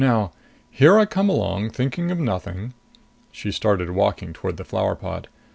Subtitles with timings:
[0.03, 0.31] Now
[0.71, 2.73] here I come along, thinking of nothing."
[3.31, 5.27] She started walking toward the flower pot.